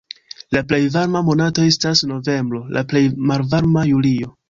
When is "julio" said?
3.95-4.37